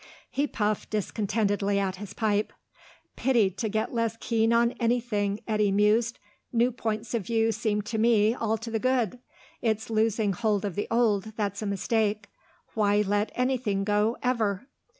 [0.31, 2.51] He puffed discontentedly at his pipe.
[3.15, 6.17] "Pity to get less keen on anything," Eddy mused.
[6.51, 9.19] "New points of view seem to me all to the good;
[9.61, 12.29] it's losing hold of the old that's a mistake.
[12.73, 14.65] Why let anything go, ever?"